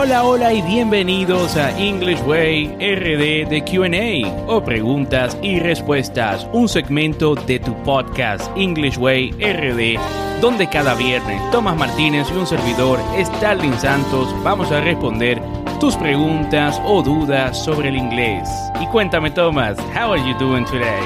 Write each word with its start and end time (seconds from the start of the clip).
Hola, 0.00 0.22
hola 0.22 0.52
y 0.52 0.62
bienvenidos 0.62 1.56
a 1.56 1.76
English 1.76 2.20
Way 2.20 2.68
RD 2.76 3.48
de 3.48 3.64
QA 3.64 4.46
o 4.46 4.62
preguntas 4.64 5.36
y 5.42 5.58
respuestas, 5.58 6.46
un 6.52 6.68
segmento 6.68 7.34
de 7.34 7.58
tu 7.58 7.74
podcast 7.82 8.48
English 8.56 8.96
Way 8.96 9.32
RD, 9.32 10.40
donde 10.40 10.68
cada 10.68 10.94
viernes 10.94 11.42
Tomás 11.50 11.76
Martínez 11.76 12.28
y 12.32 12.36
un 12.36 12.46
servidor, 12.46 13.00
Stalin 13.16 13.76
Santos, 13.80 14.32
vamos 14.44 14.70
a 14.70 14.80
responder 14.80 15.42
tus 15.80 15.96
preguntas 15.96 16.80
o 16.84 17.02
dudas 17.02 17.60
sobre 17.64 17.88
el 17.88 17.96
inglés. 17.96 18.48
Y 18.80 18.86
cuéntame, 18.86 19.32
Tomás, 19.32 19.76
how 19.96 20.12
are 20.12 20.22
you 20.22 20.38
doing 20.38 20.64
today? 20.66 21.02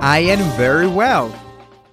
I 0.00 0.30
am 0.30 0.40
very 0.56 0.86
well. 0.86 1.30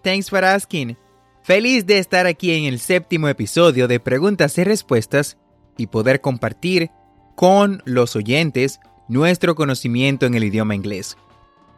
Thanks 0.02 0.30
for 0.30 0.46
asking. 0.46 0.96
Feliz 1.42 1.86
de 1.86 1.98
estar 1.98 2.26
aquí 2.26 2.54
en 2.54 2.64
el 2.64 2.80
séptimo 2.80 3.28
episodio 3.28 3.90
de 3.90 4.00
Preguntas 4.00 4.58
y 4.58 4.64
Respuestas 4.64 5.36
y 5.80 5.88
poder 5.88 6.22
compartir 6.22 6.92
con 7.36 7.82
los 7.86 8.16
oyentes 8.16 8.80
nuestro 9.08 9.56
conocimiento 9.56 10.26
en 10.26 10.36
el 10.36 10.44
idioma 10.44 10.76
inglés. 10.76 11.18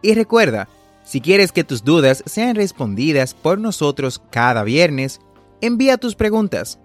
Y 0.02 0.14
recuerda, 0.16 0.68
si 1.04 1.22
quieres 1.22 1.52
que 1.52 1.64
tus 1.64 1.84
dudas 1.84 2.24
sean 2.26 2.56
respondidas 2.56 3.34
por 3.34 3.60
nosotros 3.60 4.22
cada 4.32 4.64
viernes, 4.64 5.22
envía 5.62 5.98
tus 5.98 6.16
preguntas. 6.16 6.80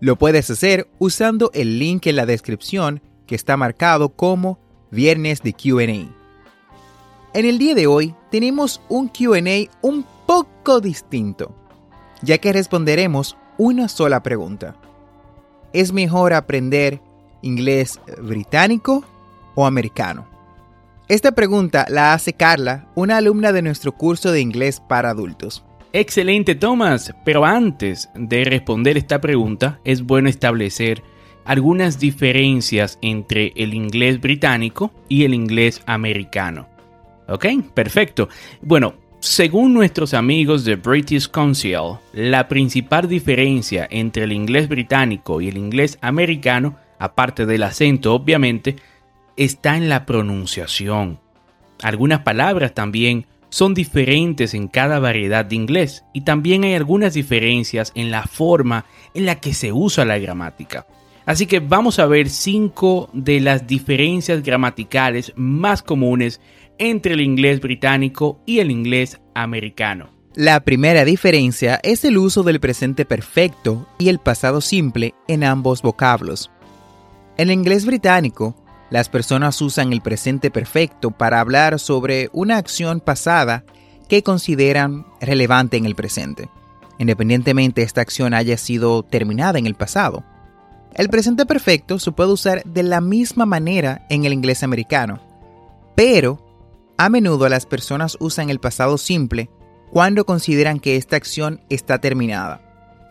Lo 0.00 0.16
puedes 0.16 0.48
hacer 0.50 0.88
usando 0.98 1.50
el 1.54 1.78
link 1.78 2.06
en 2.06 2.16
la 2.16 2.26
descripción 2.26 3.02
que 3.26 3.34
está 3.34 3.56
marcado 3.56 4.10
como 4.10 4.58
Viernes 4.92 5.40
de 5.42 5.52
QA. 5.52 6.12
En 7.32 7.46
el 7.46 7.58
día 7.58 7.76
de 7.76 7.86
hoy 7.86 8.14
tenemos 8.30 8.80
un 8.88 9.08
QA 9.08 9.70
un 9.82 10.04
poco 10.26 10.80
distinto, 10.80 11.54
ya 12.22 12.38
que 12.38 12.52
responderemos 12.52 13.36
una 13.56 13.88
sola 13.88 14.22
pregunta. 14.22 14.74
¿Es 15.72 15.92
mejor 15.92 16.32
aprender 16.32 17.00
inglés 17.42 18.00
británico 18.22 19.04
o 19.54 19.66
americano? 19.66 20.26
Esta 21.08 21.32
pregunta 21.32 21.86
la 21.88 22.12
hace 22.12 22.32
Carla, 22.32 22.88
una 22.94 23.16
alumna 23.16 23.52
de 23.52 23.62
nuestro 23.62 23.92
curso 23.92 24.30
de 24.32 24.40
inglés 24.40 24.80
para 24.80 25.10
adultos. 25.10 25.64
Excelente, 25.92 26.54
Thomas. 26.54 27.12
Pero 27.24 27.44
antes 27.44 28.08
de 28.14 28.44
responder 28.44 28.96
esta 28.96 29.20
pregunta, 29.20 29.80
es 29.84 30.02
bueno 30.02 30.28
establecer 30.28 31.02
algunas 31.44 31.98
diferencias 31.98 32.98
entre 33.02 33.52
el 33.56 33.74
inglés 33.74 34.20
británico 34.20 34.92
y 35.08 35.24
el 35.24 35.34
inglés 35.34 35.82
americano. 35.86 36.68
¿Ok? 37.28 37.46
Perfecto. 37.74 38.28
Bueno, 38.62 38.94
según 39.20 39.74
nuestros 39.74 40.14
amigos 40.14 40.64
de 40.64 40.76
British 40.76 41.28
Council, 41.28 41.98
la 42.14 42.48
principal 42.48 43.06
diferencia 43.06 43.86
entre 43.90 44.24
el 44.24 44.32
inglés 44.32 44.66
británico 44.66 45.42
y 45.42 45.48
el 45.48 45.58
inglés 45.58 45.98
americano, 46.00 46.76
aparte 46.98 47.44
del 47.44 47.62
acento 47.62 48.14
obviamente, 48.14 48.76
está 49.36 49.76
en 49.76 49.90
la 49.90 50.06
pronunciación. 50.06 51.20
Algunas 51.82 52.20
palabras 52.20 52.72
también 52.72 53.26
son 53.50 53.74
diferentes 53.74 54.54
en 54.54 54.68
cada 54.68 54.98
variedad 54.98 55.44
de 55.44 55.56
inglés 55.56 56.02
y 56.14 56.22
también 56.22 56.64
hay 56.64 56.72
algunas 56.72 57.12
diferencias 57.12 57.92
en 57.94 58.10
la 58.10 58.22
forma 58.22 58.86
en 59.12 59.26
la 59.26 59.34
que 59.34 59.52
se 59.52 59.70
usa 59.70 60.06
la 60.06 60.18
gramática. 60.18 60.86
Así 61.26 61.46
que 61.46 61.60
vamos 61.60 61.98
a 61.98 62.06
ver 62.06 62.30
cinco 62.30 63.10
de 63.12 63.40
las 63.40 63.66
diferencias 63.66 64.42
gramaticales 64.42 65.32
más 65.36 65.82
comunes 65.82 66.40
entre 66.80 67.14
el 67.14 67.20
inglés 67.20 67.60
británico 67.60 68.40
y 68.46 68.58
el 68.58 68.72
inglés 68.72 69.20
americano. 69.34 70.08
La 70.34 70.60
primera 70.60 71.04
diferencia 71.04 71.78
es 71.82 72.04
el 72.04 72.16
uso 72.16 72.42
del 72.42 72.58
presente 72.58 73.04
perfecto 73.04 73.86
y 73.98 74.08
el 74.08 74.18
pasado 74.18 74.60
simple 74.60 75.14
en 75.28 75.44
ambos 75.44 75.82
vocablos. 75.82 76.50
En 77.36 77.48
el 77.48 77.54
inglés 77.54 77.84
británico, 77.84 78.56
las 78.90 79.08
personas 79.08 79.60
usan 79.60 79.92
el 79.92 80.00
presente 80.00 80.50
perfecto 80.50 81.10
para 81.10 81.40
hablar 81.40 81.78
sobre 81.78 82.30
una 82.32 82.56
acción 82.56 83.00
pasada 83.00 83.64
que 84.08 84.22
consideran 84.22 85.06
relevante 85.20 85.76
en 85.76 85.84
el 85.84 85.94
presente, 85.94 86.48
independientemente 86.98 87.82
esta 87.82 88.00
acción 88.00 88.32
haya 88.32 88.56
sido 88.56 89.02
terminada 89.02 89.58
en 89.58 89.66
el 89.66 89.74
pasado. 89.74 90.24
El 90.94 91.10
presente 91.10 91.44
perfecto 91.44 91.98
se 91.98 92.10
puede 92.10 92.32
usar 92.32 92.64
de 92.64 92.82
la 92.82 93.00
misma 93.00 93.46
manera 93.46 94.06
en 94.08 94.24
el 94.24 94.32
inglés 94.32 94.62
americano, 94.62 95.20
pero 95.94 96.49
a 97.00 97.08
menudo 97.08 97.48
las 97.48 97.64
personas 97.64 98.18
usan 98.20 98.50
el 98.50 98.60
pasado 98.60 98.98
simple 98.98 99.48
cuando 99.90 100.26
consideran 100.26 100.80
que 100.80 100.96
esta 100.96 101.16
acción 101.16 101.62
está 101.70 101.98
terminada. 101.98 102.60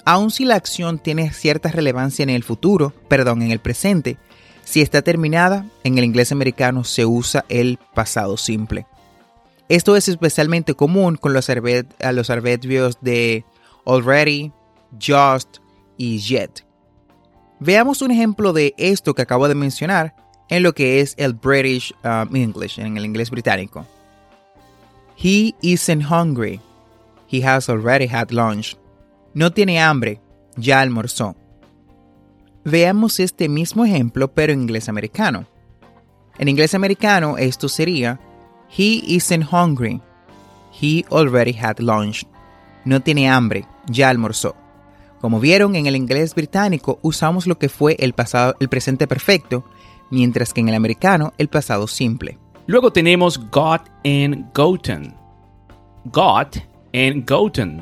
Aun 0.05 0.29
si 0.29 0.45
la 0.45 0.53
acción 0.53 0.99
tiene 0.99 1.31
cierta 1.33 1.71
relevancia 1.71 2.21
en 2.21 2.29
el 2.29 2.43
futuro, 2.43 2.93
perdón, 3.07 3.41
en 3.41 3.49
el 3.49 3.57
presente, 3.57 4.19
si 4.63 4.81
está 4.81 5.01
terminada, 5.01 5.65
en 5.83 5.97
el 5.97 6.03
inglés 6.03 6.31
americano 6.31 6.83
se 6.83 7.07
usa 7.07 7.45
el 7.49 7.79
pasado 7.95 8.37
simple. 8.37 8.85
Esto 9.69 9.95
es 9.95 10.07
especialmente 10.07 10.75
común 10.75 11.15
con 11.15 11.33
los, 11.33 11.49
los 11.49 12.29
adverbios 12.29 12.99
de 13.01 13.43
already, 13.87 14.51
just 15.01 15.57
y 15.97 16.19
yet. 16.19 16.63
Veamos 17.59 18.03
un 18.03 18.11
ejemplo 18.11 18.53
de 18.53 18.75
esto 18.77 19.15
que 19.15 19.23
acabo 19.23 19.47
de 19.47 19.55
mencionar 19.55 20.13
en 20.49 20.63
lo 20.63 20.73
que 20.73 20.99
es 20.99 21.13
el 21.17 21.33
British 21.33 21.93
um, 22.03 22.35
English, 22.35 22.79
en 22.79 22.97
el 22.97 23.05
inglés 23.05 23.29
británico. 23.29 23.85
He 25.15 25.53
isn't 25.61 26.03
hungry. 26.03 26.59
He 27.31 27.45
has 27.45 27.69
already 27.69 28.07
had 28.07 28.31
lunch. 28.31 28.77
No 29.33 29.51
tiene 29.51 29.79
hambre, 29.79 30.19
ya 30.55 30.81
almorzó. 30.81 31.35
Veamos 32.65 33.19
este 33.19 33.47
mismo 33.47 33.85
ejemplo 33.85 34.33
pero 34.33 34.53
en 34.53 34.61
inglés 34.61 34.89
americano. 34.89 35.45
En 36.37 36.47
inglés 36.47 36.73
americano 36.73 37.37
esto 37.37 37.69
sería 37.69 38.19
He 38.75 39.01
isn't 39.05 39.47
hungry. 39.51 40.01
He 40.81 41.05
already 41.11 41.53
had 41.53 41.79
lunch. 41.79 42.25
No 42.85 43.01
tiene 43.01 43.29
hambre, 43.29 43.65
ya 43.87 44.09
almorzó. 44.09 44.55
Como 45.19 45.39
vieron 45.39 45.75
en 45.75 45.85
el 45.85 45.95
inglés 45.95 46.33
británico 46.33 46.97
usamos 47.01 47.45
lo 47.45 47.59
que 47.59 47.69
fue 47.69 47.97
el 47.99 48.13
pasado 48.13 48.55
el 48.59 48.69
presente 48.69 49.05
perfecto 49.05 49.65
mientras 50.09 50.53
que 50.53 50.61
en 50.61 50.69
el 50.69 50.75
americano 50.75 51.33
el 51.37 51.47
pasado 51.47 51.87
simple. 51.87 52.37
Luego 52.67 52.91
tenemos 52.91 53.39
got 53.49 53.89
and 54.05 54.53
gotten. 54.53 55.13
Got 56.05 56.57
and 56.93 57.29
gotten. 57.29 57.79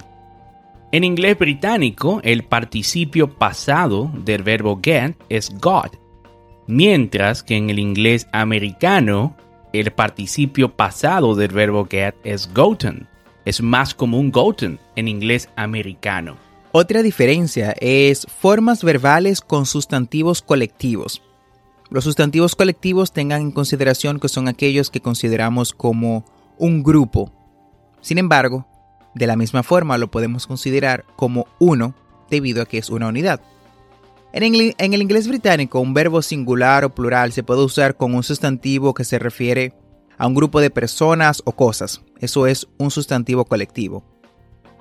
En 0.94 1.04
inglés 1.04 1.38
británico, 1.38 2.22
el 2.24 2.44
participio 2.46 3.28
pasado 3.28 4.10
del 4.24 4.44
verbo 4.44 4.80
get 4.82 5.18
es 5.28 5.52
got, 5.60 5.98
mientras 6.66 7.44
que 7.44 7.58
en 7.58 7.70
el 7.70 7.80
inglés 7.80 8.28
americano, 8.32 9.36
el 9.74 9.92
participio 9.92 10.74
pasado 10.74 11.36
del 11.36 11.52
verbo 11.52 11.86
get 11.90 12.16
es 12.24 12.50
gotten. 12.54 13.08
Es 13.44 13.62
más 13.62 13.94
común 13.94 14.32
gotten 14.32 14.80
en 14.96 15.10
inglés 15.10 15.50
americano. 15.58 16.38
Otra 16.72 17.02
diferencia 17.02 17.76
es 17.82 18.26
formas 18.40 18.84
verbales 18.84 19.42
con 19.42 19.66
sustantivos 19.66 20.42
colectivos. 20.42 21.22
Los 21.90 22.04
sustantivos 22.04 22.56
colectivos 22.56 23.14
tengan 23.14 23.42
en 23.42 23.52
consideración 23.52 24.20
que 24.20 24.28
son 24.28 24.48
aquellos 24.48 24.90
que 24.90 25.00
consideramos 25.00 25.74
como 25.74 26.26
un 26.58 26.84
grupo. 26.84 27.32
Sin 28.02 28.18
embargo, 28.18 28.68
de 29.16 29.28
la 29.28 29.38
misma 29.38 29.64
forma 29.64 29.98
lo 29.98 30.12
podemos 30.12 30.48
considerar 30.48 31.06
como 31.16 31.48
uno 31.60 31.96
debido 32.30 32.62
a 32.62 32.66
que 32.66 32.78
es 32.78 32.90
una 32.90 33.08
unidad. 33.08 33.42
En, 34.34 34.44
el 34.94 35.02
inglés 35.02 35.28
británico, 35.28 35.80
un 35.80 35.94
verbo 35.94 36.22
singular 36.22 36.84
o 36.84 36.94
plural 36.94 37.32
se 37.32 37.44
puede 37.44 37.64
usar 37.64 37.96
con 37.96 38.14
un 38.14 38.24
sustantivo 38.24 38.94
que 38.94 39.06
se 39.06 39.18
refiere 39.18 39.74
a 40.18 40.28
un 40.28 40.36
grupo 40.36 40.60
de 40.60 40.70
personas 40.70 41.42
o 41.46 41.54
cosas. 41.54 42.02
Eso 42.20 42.48
es 42.48 42.68
un 42.78 42.92
sustantivo 42.92 43.46
colectivo. 43.46 44.04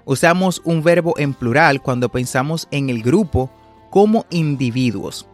Usamos 0.04 0.60
un 0.64 0.82
verbo 0.82 1.14
en 1.18 1.34
plural 1.34 1.80
cuando 1.80 2.10
pensamos 2.10 2.66
en 2.70 2.90
el 2.90 3.02
grupo 3.02 3.50
como 3.90 4.26
individuos. 4.30 5.26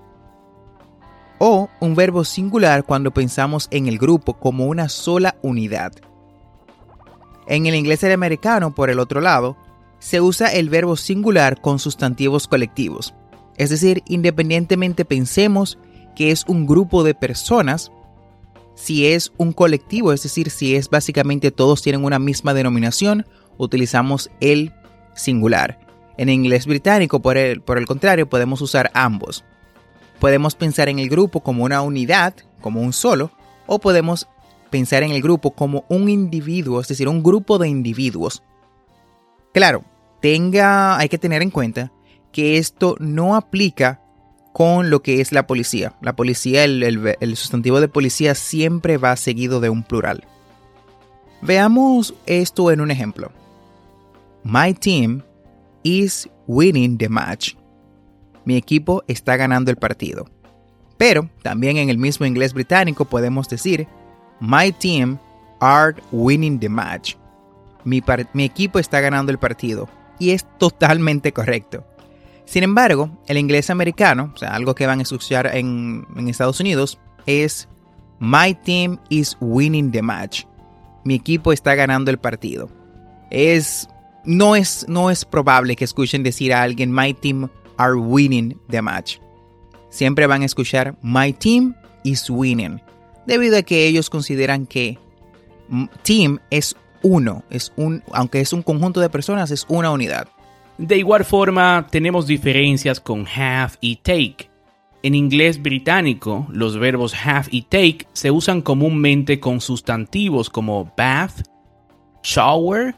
Un 1.82 1.96
verbo 1.96 2.22
singular 2.22 2.84
cuando 2.84 3.10
pensamos 3.10 3.66
en 3.72 3.88
el 3.88 3.98
grupo 3.98 4.34
como 4.34 4.66
una 4.66 4.88
sola 4.88 5.34
unidad. 5.42 5.90
En 7.48 7.66
el 7.66 7.74
inglés 7.74 8.04
americano, 8.04 8.72
por 8.72 8.88
el 8.88 9.00
otro 9.00 9.20
lado, 9.20 9.56
se 9.98 10.20
usa 10.20 10.52
el 10.52 10.70
verbo 10.70 10.94
singular 10.94 11.60
con 11.60 11.80
sustantivos 11.80 12.46
colectivos. 12.46 13.14
Es 13.56 13.70
decir, 13.70 14.04
independientemente 14.06 15.04
pensemos 15.04 15.76
que 16.14 16.30
es 16.30 16.44
un 16.46 16.68
grupo 16.68 17.02
de 17.02 17.16
personas, 17.16 17.90
si 18.76 19.08
es 19.08 19.32
un 19.36 19.52
colectivo, 19.52 20.12
es 20.12 20.22
decir, 20.22 20.50
si 20.50 20.76
es 20.76 20.88
básicamente 20.88 21.50
todos 21.50 21.82
tienen 21.82 22.04
una 22.04 22.20
misma 22.20 22.54
denominación, 22.54 23.26
utilizamos 23.58 24.30
el 24.38 24.72
singular. 25.16 25.80
En 26.16 26.28
inglés 26.28 26.64
británico, 26.64 27.20
por 27.20 27.36
el, 27.36 27.60
por 27.60 27.76
el 27.76 27.86
contrario, 27.86 28.28
podemos 28.28 28.60
usar 28.60 28.92
ambos. 28.94 29.44
Podemos 30.22 30.54
pensar 30.54 30.88
en 30.88 31.00
el 31.00 31.08
grupo 31.08 31.40
como 31.40 31.64
una 31.64 31.82
unidad, 31.82 32.32
como 32.60 32.80
un 32.80 32.92
solo, 32.92 33.32
o 33.66 33.80
podemos 33.80 34.28
pensar 34.70 35.02
en 35.02 35.10
el 35.10 35.20
grupo 35.20 35.50
como 35.50 35.84
un 35.88 36.08
individuo, 36.08 36.80
es 36.80 36.86
decir, 36.86 37.08
un 37.08 37.24
grupo 37.24 37.58
de 37.58 37.68
individuos. 37.68 38.44
Claro, 39.52 39.82
tenga, 40.20 40.96
hay 40.96 41.08
que 41.08 41.18
tener 41.18 41.42
en 41.42 41.50
cuenta 41.50 41.90
que 42.30 42.58
esto 42.58 42.94
no 43.00 43.34
aplica 43.34 44.00
con 44.52 44.90
lo 44.90 45.02
que 45.02 45.20
es 45.20 45.32
la 45.32 45.48
policía. 45.48 45.94
La 46.00 46.14
policía, 46.14 46.62
el, 46.62 47.36
sustantivo 47.36 47.80
de 47.80 47.88
policía 47.88 48.36
siempre 48.36 48.98
va 48.98 49.16
seguido 49.16 49.58
de 49.58 49.70
un 49.70 49.82
plural. 49.82 50.22
Veamos 51.40 52.14
esto 52.26 52.70
en 52.70 52.80
un 52.80 52.92
ejemplo. 52.92 53.32
My 54.44 54.72
team 54.72 55.24
is 55.82 56.28
winning 56.46 56.96
the 56.96 57.08
match. 57.08 57.56
Mi 58.44 58.56
equipo 58.56 59.04
está 59.08 59.36
ganando 59.36 59.70
el 59.70 59.76
partido. 59.76 60.26
Pero 60.96 61.28
también 61.42 61.76
en 61.76 61.88
el 61.88 61.98
mismo 61.98 62.26
inglés 62.26 62.54
británico 62.54 63.04
podemos 63.04 63.48
decir 63.48 63.86
My 64.40 64.72
team 64.72 65.18
are 65.60 65.96
winning 66.10 66.58
the 66.58 66.68
match. 66.68 67.14
Mi, 67.84 68.02
mi 68.32 68.44
equipo 68.44 68.78
está 68.78 69.00
ganando 69.00 69.32
el 69.32 69.38
partido. 69.38 69.88
Y 70.18 70.30
es 70.30 70.46
totalmente 70.58 71.32
correcto. 71.32 71.84
Sin 72.44 72.64
embargo, 72.64 73.10
el 73.28 73.38
inglés 73.38 73.70
americano, 73.70 74.32
o 74.34 74.36
sea, 74.36 74.54
algo 74.54 74.74
que 74.74 74.86
van 74.86 74.98
a 74.98 75.02
escuchar 75.02 75.50
en, 75.56 76.06
Estados 76.28 76.60
Unidos, 76.60 76.98
es 77.26 77.68
My 78.18 78.54
team 78.54 78.98
is 79.08 79.36
winning 79.40 79.90
the 79.90 80.02
match. 80.02 80.44
Mi 81.04 81.14
equipo 81.14 81.52
está 81.52 81.74
ganando 81.74 82.10
el 82.10 82.18
partido. 82.18 82.68
Es 83.30 83.88
no 84.24 84.54
es 84.54 84.86
no 84.88 85.10
es 85.10 85.24
probable 85.24 85.74
que 85.74 85.84
escuchen 85.84 86.22
decir 86.22 86.52
a 86.52 86.62
alguien 86.62 86.92
My 86.92 87.14
team 87.14 87.48
are 87.82 87.96
winning 87.96 88.56
the 88.68 88.80
match. 88.80 89.18
Siempre 89.90 90.26
van 90.26 90.42
a 90.42 90.46
escuchar 90.46 90.96
My 91.02 91.32
team 91.32 91.74
is 92.04 92.30
winning, 92.30 92.80
debido 93.26 93.58
a 93.58 93.62
que 93.62 93.86
ellos 93.86 94.08
consideran 94.08 94.66
que 94.66 94.98
team 96.02 96.38
es 96.50 96.76
uno, 97.02 97.42
es 97.50 97.72
un 97.76 98.02
aunque 98.12 98.40
es 98.40 98.52
un 98.52 98.62
conjunto 98.62 99.00
de 99.00 99.10
personas, 99.10 99.50
es 99.50 99.66
una 99.68 99.90
unidad. 99.90 100.28
De 100.78 100.96
igual 100.96 101.24
forma, 101.24 101.86
tenemos 101.90 102.26
diferencias 102.26 103.00
con 103.00 103.26
have 103.26 103.74
y 103.80 103.96
take. 103.96 104.50
En 105.02 105.16
inglés 105.16 105.60
británico, 105.60 106.46
los 106.50 106.78
verbos 106.78 107.14
have 107.26 107.48
y 107.50 107.62
take 107.62 108.06
se 108.12 108.30
usan 108.30 108.62
comúnmente 108.62 109.40
con 109.40 109.60
sustantivos 109.60 110.48
como 110.48 110.92
bath, 110.96 111.42
shower, 112.22 112.94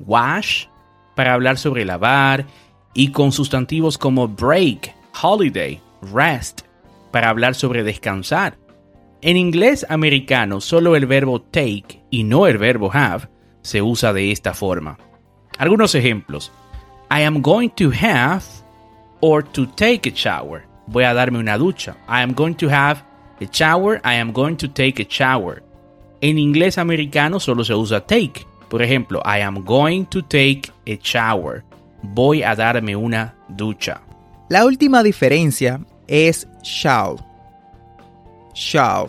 wash, 0.00 0.66
para 1.14 1.34
hablar 1.34 1.58
sobre 1.58 1.84
lavar, 1.84 2.46
y 2.94 3.08
con 3.08 3.32
sustantivos 3.32 3.98
como 3.98 4.28
break, 4.28 4.94
holiday, 5.20 5.80
rest, 6.12 6.62
para 7.10 7.28
hablar 7.28 7.54
sobre 7.54 7.82
descansar. 7.82 8.56
En 9.20 9.36
inglés 9.36 9.86
americano, 9.88 10.60
solo 10.60 10.96
el 10.96 11.06
verbo 11.06 11.40
take 11.40 12.02
y 12.10 12.24
no 12.24 12.46
el 12.46 12.58
verbo 12.58 12.90
have 12.92 13.28
se 13.62 13.82
usa 13.82 14.12
de 14.12 14.30
esta 14.30 14.54
forma. 14.54 14.98
Algunos 15.58 15.94
ejemplos. 15.94 16.52
I 17.10 17.22
am 17.22 17.40
going 17.40 17.70
to 17.70 17.90
have 17.90 18.44
or 19.20 19.42
to 19.42 19.66
take 19.66 20.08
a 20.08 20.12
shower. 20.12 20.66
Voy 20.86 21.04
a 21.04 21.14
darme 21.14 21.38
una 21.38 21.56
ducha. 21.56 21.96
I 22.08 22.22
am 22.22 22.34
going 22.34 22.54
to 22.54 22.68
have 22.68 23.02
a 23.40 23.46
shower. 23.50 24.00
I 24.04 24.16
am 24.16 24.32
going 24.32 24.56
to 24.56 24.68
take 24.68 25.00
a 25.00 25.06
shower. 25.08 25.62
En 26.20 26.38
inglés 26.38 26.78
americano 26.78 27.40
solo 27.40 27.64
se 27.64 27.74
usa 27.74 28.00
take. 28.00 28.46
Por 28.68 28.82
ejemplo, 28.82 29.22
I 29.24 29.40
am 29.40 29.64
going 29.64 30.04
to 30.06 30.22
take 30.22 30.70
a 30.86 30.98
shower. 31.00 31.64
Voy 32.12 32.42
a 32.42 32.54
darme 32.54 32.94
una 32.94 33.34
ducha. 33.48 34.02
La 34.50 34.66
última 34.66 35.02
diferencia 35.02 35.80
es 36.06 36.46
shall. 36.62 37.16
Shall. 38.54 39.08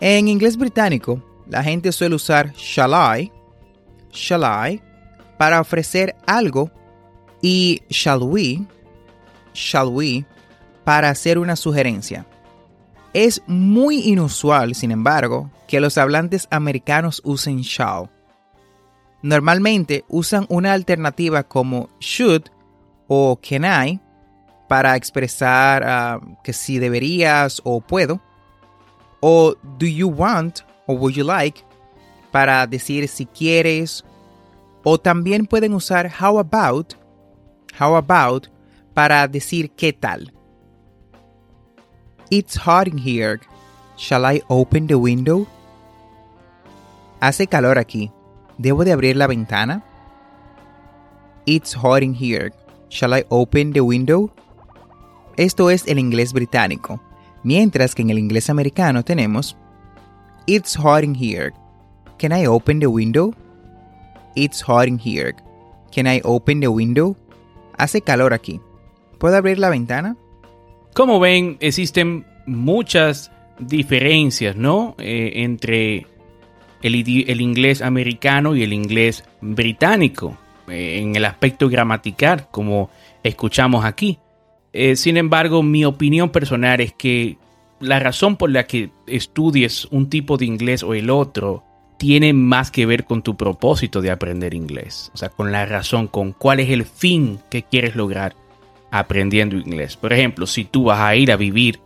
En 0.00 0.28
inglés 0.28 0.56
británico, 0.56 1.22
la 1.48 1.62
gente 1.62 1.90
suele 1.90 2.14
usar 2.14 2.54
shall 2.54 2.92
I, 2.92 3.32
shall 4.12 4.42
I, 4.44 4.80
para 5.36 5.60
ofrecer 5.60 6.14
algo 6.26 6.70
y 7.42 7.82
shall 7.90 8.22
we, 8.22 8.64
shall 9.52 9.88
we, 9.88 10.24
para 10.84 11.10
hacer 11.10 11.38
una 11.38 11.56
sugerencia. 11.56 12.24
Es 13.12 13.42
muy 13.48 14.08
inusual, 14.08 14.76
sin 14.76 14.92
embargo, 14.92 15.50
que 15.66 15.80
los 15.80 15.98
hablantes 15.98 16.46
americanos 16.50 17.20
usen 17.24 17.62
shall. 17.62 18.08
Normalmente 19.22 20.04
usan 20.08 20.46
una 20.48 20.72
alternativa 20.72 21.42
como 21.42 21.88
should 22.00 22.44
o 23.08 23.38
can 23.40 23.64
I 23.64 24.00
para 24.68 24.96
expresar 24.96 25.82
ah, 25.84 26.20
que 26.42 26.52
si 26.52 26.78
deberías 26.78 27.60
o 27.64 27.80
puedo. 27.80 28.20
O 29.20 29.54
do 29.78 29.86
you 29.86 30.08
want 30.08 30.60
o 30.86 30.94
would 30.94 31.14
you 31.14 31.24
like 31.24 31.62
para 32.30 32.66
decir 32.66 33.08
si 33.08 33.26
quieres. 33.26 34.04
O 34.84 34.96
también 34.96 35.46
pueden 35.46 35.74
usar 35.74 36.10
how 36.10 36.38
about 36.38 36.94
how 37.78 37.96
about 37.96 38.46
para 38.94 39.28
decir 39.28 39.70
qué 39.72 39.92
tal. 39.92 40.32
It's 42.30 42.56
hot 42.56 42.86
in 42.86 42.96
here. 42.96 43.40
Shall 43.96 44.24
I 44.24 44.40
open 44.48 44.86
the 44.86 44.94
window? 44.94 45.46
Hace 47.20 47.46
calor 47.46 47.76
aquí. 47.76 48.10
¿Debo 48.60 48.84
de 48.84 48.92
abrir 48.92 49.16
la 49.16 49.26
ventana? 49.26 49.82
It's 51.46 51.74
hot 51.74 52.02
in 52.02 52.14
here. 52.14 52.52
Shall 52.90 53.14
I 53.14 53.24
open 53.30 53.72
the 53.72 53.80
window? 53.80 54.30
Esto 55.38 55.70
es 55.70 55.88
el 55.88 55.98
inglés 55.98 56.34
británico, 56.34 57.00
mientras 57.42 57.94
que 57.94 58.02
en 58.02 58.10
el 58.10 58.18
inglés 58.18 58.50
americano 58.50 59.02
tenemos 59.02 59.56
It's 60.44 60.76
hot 60.76 61.04
in 61.04 61.14
here. 61.14 61.54
Can 62.18 62.32
I 62.32 62.46
open 62.46 62.80
the 62.80 62.88
window? 62.88 63.32
It's 64.34 64.60
hot 64.60 64.88
in 64.88 64.98
here. 65.02 65.34
Can 65.90 66.06
I 66.06 66.20
open 66.22 66.60
the 66.60 66.68
window? 66.68 67.16
Hace 67.78 68.02
calor 68.02 68.34
aquí. 68.34 68.60
¿Puedo 69.18 69.38
abrir 69.38 69.58
la 69.58 69.70
ventana? 69.70 70.18
Como 70.92 71.18
ven, 71.18 71.56
existen 71.60 72.26
muchas 72.46 73.32
diferencias, 73.58 74.54
¿no? 74.54 74.96
Eh, 74.98 75.32
entre 75.36 76.09
el, 76.82 77.40
inglés 77.40 77.82
americano 77.82 78.56
y 78.56 78.62
el 78.62 78.72
inglés 78.72 79.24
británico, 79.40 80.36
eh, 80.68 81.00
en 81.00 81.16
el 81.16 81.24
aspecto 81.24 81.68
gramatical, 81.68 82.48
como 82.50 82.90
escuchamos 83.22 83.84
aquí. 83.84 84.18
Eh, 84.72 84.96
sin 84.96 85.16
embargo, 85.16 85.62
mi 85.62 85.84
opinión 85.84 86.30
personal 86.30 86.80
es 86.80 86.92
que 86.92 87.36
la 87.80 87.98
razón 87.98 88.36
por 88.36 88.50
la 88.50 88.66
que 88.66 88.90
estudies 89.06 89.86
un 89.86 90.08
tipo 90.08 90.36
de 90.36 90.46
inglés 90.46 90.82
o 90.82 90.94
el 90.94 91.10
otro 91.10 91.64
tiene 91.98 92.32
más 92.32 92.70
que 92.70 92.86
ver 92.86 93.04
con 93.04 93.22
tu 93.22 93.36
propósito 93.36 94.00
de 94.00 94.10
aprender 94.10 94.54
inglés. 94.54 95.10
O 95.12 95.18
sea, 95.18 95.28
con 95.28 95.52
la 95.52 95.66
razón, 95.66 96.06
con 96.06 96.32
cuál 96.32 96.60
es 96.60 96.70
el 96.70 96.84
fin 96.84 97.40
que 97.50 97.62
quieres 97.62 97.94
lograr 97.94 98.34
aprendiendo 98.90 99.56
inglés. 99.56 99.96
Por 99.96 100.12
ejemplo, 100.12 100.46
si 100.46 100.64
tú 100.64 100.84
vas 100.84 101.00
a 101.00 101.14
ir 101.14 101.30
a 101.30 101.36
vivir 101.36 101.80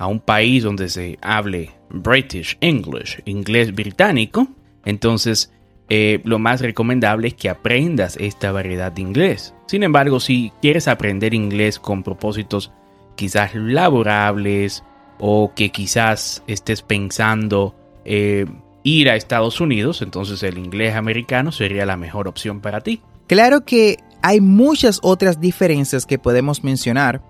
a 0.00 0.06
un 0.06 0.18
país 0.18 0.62
donde 0.62 0.88
se 0.88 1.18
hable 1.20 1.70
British 1.90 2.56
English, 2.62 3.20
inglés 3.26 3.74
británico, 3.74 4.48
entonces 4.86 5.52
eh, 5.90 6.22
lo 6.24 6.38
más 6.38 6.62
recomendable 6.62 7.28
es 7.28 7.34
que 7.34 7.50
aprendas 7.50 8.16
esta 8.16 8.50
variedad 8.50 8.90
de 8.90 9.02
inglés. 9.02 9.54
Sin 9.66 9.82
embargo, 9.82 10.18
si 10.18 10.52
quieres 10.62 10.88
aprender 10.88 11.34
inglés 11.34 11.78
con 11.78 12.02
propósitos 12.02 12.72
quizás 13.14 13.54
laborables 13.54 14.82
o 15.18 15.52
que 15.54 15.68
quizás 15.68 16.42
estés 16.46 16.80
pensando 16.80 17.74
eh, 18.06 18.46
ir 18.82 19.10
a 19.10 19.16
Estados 19.16 19.60
Unidos, 19.60 20.00
entonces 20.00 20.42
el 20.42 20.56
inglés 20.56 20.94
americano 20.94 21.52
sería 21.52 21.84
la 21.84 21.98
mejor 21.98 22.26
opción 22.26 22.60
para 22.62 22.80
ti. 22.80 23.02
Claro 23.26 23.66
que 23.66 23.98
hay 24.22 24.40
muchas 24.40 24.98
otras 25.02 25.42
diferencias 25.42 26.06
que 26.06 26.18
podemos 26.18 26.64
mencionar, 26.64 27.20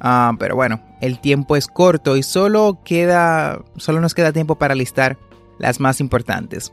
ah, 0.00 0.34
pero 0.38 0.54
bueno, 0.54 0.80
el 1.02 1.18
tiempo 1.18 1.56
es 1.56 1.66
corto 1.66 2.16
y 2.16 2.22
solo 2.22 2.78
queda, 2.84 3.62
solo 3.76 4.00
nos 4.00 4.14
queda 4.14 4.32
tiempo 4.32 4.54
para 4.54 4.76
listar 4.76 5.18
las 5.58 5.80
más 5.80 6.00
importantes. 6.00 6.72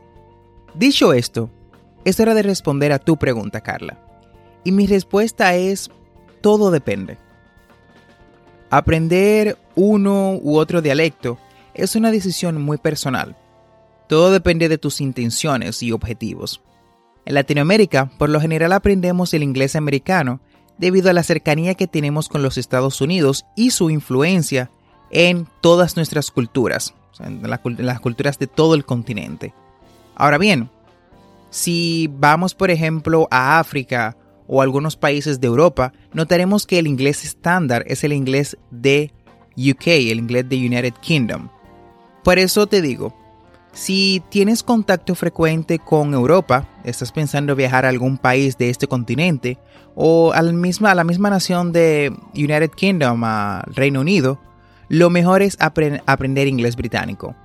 Dicho 0.74 1.12
esto, 1.12 1.50
es 2.04 2.20
hora 2.20 2.32
de 2.32 2.44
responder 2.44 2.92
a 2.92 3.00
tu 3.00 3.16
pregunta, 3.16 3.60
Carla. 3.60 3.98
Y 4.62 4.70
mi 4.70 4.86
respuesta 4.86 5.56
es, 5.56 5.90
todo 6.42 6.70
depende. 6.70 7.18
Aprender 8.70 9.58
uno 9.74 10.38
u 10.40 10.58
otro 10.58 10.80
dialecto 10.80 11.36
es 11.74 11.96
una 11.96 12.12
decisión 12.12 12.62
muy 12.62 12.78
personal. 12.78 13.36
Todo 14.08 14.30
depende 14.30 14.68
de 14.68 14.78
tus 14.78 15.00
intenciones 15.00 15.82
y 15.82 15.90
objetivos. 15.90 16.62
En 17.24 17.34
Latinoamérica, 17.34 18.12
por 18.16 18.28
lo 18.28 18.40
general 18.40 18.72
aprendemos 18.72 19.34
el 19.34 19.42
inglés 19.42 19.74
americano 19.74 20.40
debido 20.80 21.10
a 21.10 21.12
la 21.12 21.22
cercanía 21.22 21.74
que 21.74 21.86
tenemos 21.86 22.28
con 22.28 22.42
los 22.42 22.56
Estados 22.56 23.02
Unidos 23.02 23.44
y 23.54 23.70
su 23.70 23.90
influencia 23.90 24.70
en 25.10 25.46
todas 25.60 25.96
nuestras 25.96 26.30
culturas, 26.30 26.94
en, 27.20 27.42
las 27.44 28.00
culturas 28.00 28.38
de 28.38 28.46
todo 28.46 28.74
el 28.74 28.86
continente. 28.86 29.52
Ahora 30.16 30.38
bien, 30.38 30.70
si 31.50 32.08
vamos 32.18 32.54
por 32.54 32.70
ejemplo 32.70 33.28
a 33.30 33.58
África 33.58 34.16
o 34.46 34.62
algunos 34.62 34.96
países 34.96 35.38
de 35.38 35.48
Europa, 35.48 35.92
notaremos 36.14 36.66
que 36.66 36.78
el 36.78 36.86
inglés 36.86 37.24
estándar 37.24 37.84
es 37.86 38.02
el 38.02 38.14
inglés 38.14 38.56
de 38.70 39.12
UK, 39.56 39.86
el 39.86 40.18
inglés 40.18 40.48
de 40.48 40.56
United 40.56 40.94
Kingdom. 41.02 41.50
Por 42.24 42.38
eso 42.38 42.66
te 42.66 42.80
digo, 42.80 43.14
si 43.72 44.22
tienes 44.30 44.62
contacto 44.62 45.14
frecuente 45.14 45.78
con 45.78 46.14
Europa, 46.14 46.68
estás 46.84 47.12
pensando 47.12 47.54
viajar 47.54 47.84
a 47.84 47.88
algún 47.88 48.18
país 48.18 48.58
de 48.58 48.70
este 48.70 48.86
continente 48.86 49.58
o 49.94 50.32
a 50.32 50.42
la 50.42 50.52
misma, 50.52 50.90
a 50.90 50.94
la 50.94 51.04
misma 51.04 51.30
nación 51.30 51.72
de 51.72 52.12
United 52.34 52.70
Kingdom, 52.70 53.22
a 53.24 53.62
Reino 53.66 54.00
Unido, 54.00 54.40
lo 54.88 55.08
mejor 55.08 55.42
es 55.42 55.56
aprender 55.60 56.48
inglés 56.48 56.74
británico. 56.74 57.36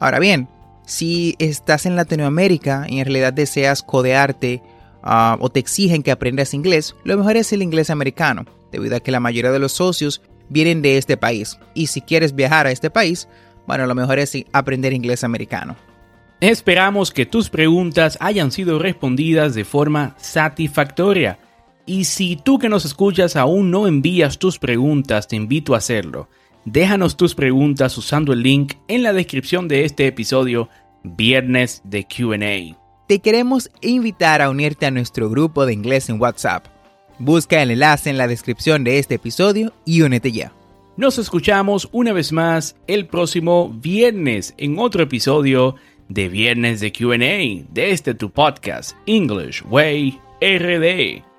Ahora 0.00 0.18
bien, 0.18 0.48
si 0.86 1.36
estás 1.38 1.86
en 1.86 1.94
Latinoamérica 1.94 2.86
y 2.88 2.98
en 2.98 3.04
realidad 3.04 3.32
deseas 3.32 3.82
codearte 3.82 4.62
ah, 5.02 5.36
o 5.40 5.50
te 5.50 5.60
exigen 5.60 6.02
que 6.02 6.10
aprendas 6.10 6.52
inglés, 6.52 6.96
lo 7.04 7.16
mejor 7.16 7.36
es 7.36 7.52
el 7.52 7.62
inglés 7.62 7.90
americano, 7.90 8.44
debido 8.72 8.96
a 8.96 9.00
que 9.00 9.12
la 9.12 9.20
mayoría 9.20 9.52
de 9.52 9.60
los 9.60 9.72
socios 9.72 10.20
vienen 10.48 10.82
de 10.82 10.98
este 10.98 11.16
país. 11.16 11.58
Y 11.74 11.86
si 11.86 12.00
quieres 12.00 12.34
viajar 12.34 12.66
a 12.66 12.72
este 12.72 12.90
país, 12.90 13.28
bueno, 13.70 13.86
lo 13.86 13.94
mejor 13.94 14.18
es 14.18 14.36
aprender 14.52 14.92
inglés 14.92 15.22
americano. 15.22 15.76
Esperamos 16.40 17.12
que 17.12 17.24
tus 17.24 17.50
preguntas 17.50 18.18
hayan 18.20 18.50
sido 18.50 18.80
respondidas 18.80 19.54
de 19.54 19.64
forma 19.64 20.16
satisfactoria. 20.18 21.38
Y 21.86 22.02
si 22.02 22.34
tú 22.34 22.58
que 22.58 22.68
nos 22.68 22.84
escuchas 22.84 23.36
aún 23.36 23.70
no 23.70 23.86
envías 23.86 24.40
tus 24.40 24.58
preguntas, 24.58 25.28
te 25.28 25.36
invito 25.36 25.76
a 25.76 25.78
hacerlo. 25.78 26.28
Déjanos 26.64 27.16
tus 27.16 27.36
preguntas 27.36 27.96
usando 27.96 28.32
el 28.32 28.42
link 28.42 28.72
en 28.88 29.04
la 29.04 29.12
descripción 29.12 29.68
de 29.68 29.84
este 29.84 30.08
episodio, 30.08 30.68
Viernes 31.04 31.80
de 31.84 32.08
QA. 32.08 32.76
Te 33.06 33.20
queremos 33.20 33.70
invitar 33.82 34.42
a 34.42 34.50
unirte 34.50 34.86
a 34.86 34.90
nuestro 34.90 35.30
grupo 35.30 35.64
de 35.64 35.74
inglés 35.74 36.08
en 36.08 36.20
WhatsApp. 36.20 36.66
Busca 37.20 37.62
el 37.62 37.70
enlace 37.70 38.10
en 38.10 38.18
la 38.18 38.26
descripción 38.26 38.82
de 38.82 38.98
este 38.98 39.14
episodio 39.14 39.72
y 39.84 40.02
únete 40.02 40.32
ya. 40.32 40.52
Nos 41.00 41.16
escuchamos 41.16 41.88
una 41.92 42.12
vez 42.12 42.30
más 42.30 42.76
el 42.86 43.06
próximo 43.06 43.70
viernes 43.70 44.52
en 44.58 44.78
otro 44.78 45.02
episodio 45.02 45.76
de 46.10 46.28
Viernes 46.28 46.80
de 46.80 46.92
QA 46.92 47.16
de 47.16 47.90
este 47.90 48.12
tu 48.12 48.28
podcast 48.28 48.94
English 49.06 49.64
Way 49.70 50.20
RD. 50.42 51.29